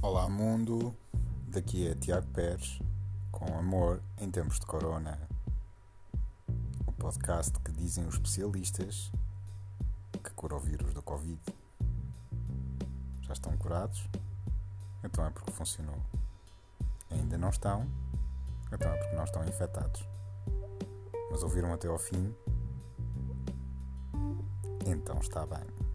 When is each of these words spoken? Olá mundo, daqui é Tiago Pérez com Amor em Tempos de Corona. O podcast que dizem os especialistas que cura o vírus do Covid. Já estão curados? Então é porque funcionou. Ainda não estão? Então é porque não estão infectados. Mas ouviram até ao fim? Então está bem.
Olá 0.00 0.28
mundo, 0.28 0.94
daqui 1.48 1.88
é 1.88 1.94
Tiago 1.96 2.28
Pérez 2.28 2.78
com 3.32 3.58
Amor 3.58 4.00
em 4.18 4.30
Tempos 4.30 4.60
de 4.60 4.64
Corona. 4.64 5.18
O 6.86 6.92
podcast 6.92 7.58
que 7.58 7.72
dizem 7.72 8.06
os 8.06 8.14
especialistas 8.14 9.10
que 10.22 10.30
cura 10.34 10.54
o 10.54 10.60
vírus 10.60 10.94
do 10.94 11.02
Covid. 11.02 11.40
Já 13.22 13.32
estão 13.32 13.56
curados? 13.56 14.08
Então 15.02 15.26
é 15.26 15.30
porque 15.30 15.50
funcionou. 15.50 16.00
Ainda 17.10 17.36
não 17.36 17.50
estão? 17.50 17.84
Então 18.72 18.92
é 18.92 18.96
porque 18.96 19.16
não 19.16 19.24
estão 19.24 19.44
infectados. 19.44 20.06
Mas 21.28 21.42
ouviram 21.42 21.72
até 21.72 21.88
ao 21.88 21.98
fim? 21.98 22.32
Então 24.86 25.18
está 25.18 25.44
bem. 25.44 25.87